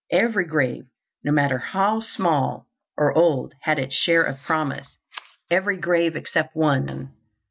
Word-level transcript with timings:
Every 0.09 0.45
grave, 0.47 0.85
no 1.23 1.31
matter 1.31 1.59
how 1.59 1.99
small 1.99 2.65
or 2.97 3.13
old, 3.15 3.53
had 3.61 3.77
its 3.77 3.93
share 3.93 4.23
of 4.23 4.39
promise—every 4.41 5.77
grave 5.77 6.15
except 6.15 6.55
one. 6.55 7.13